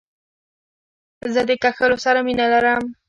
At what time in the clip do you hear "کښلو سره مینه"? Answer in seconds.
1.63-2.45